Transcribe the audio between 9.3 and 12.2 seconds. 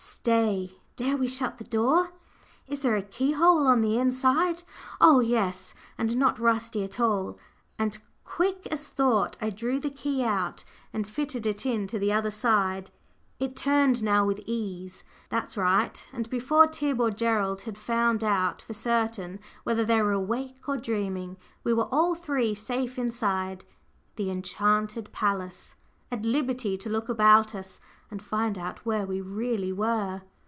I drew the key out and fitted it in to the